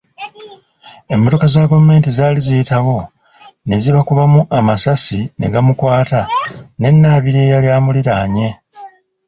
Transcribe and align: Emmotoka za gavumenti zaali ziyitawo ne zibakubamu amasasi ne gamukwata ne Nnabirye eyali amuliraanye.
Emmotoka 1.13 1.45
za 1.51 1.61
gavumenti 1.65 2.09
zaali 2.17 2.39
ziyitawo 2.45 2.97
ne 3.67 3.75
zibakubamu 3.83 4.39
amasasi 4.57 5.19
ne 5.37 5.47
gamukwata 5.53 6.21
ne 6.79 6.87
Nnabirye 6.93 7.41
eyali 7.45 7.67
amuliraanye. 7.77 8.47